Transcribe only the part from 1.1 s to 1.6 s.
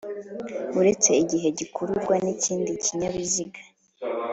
igihe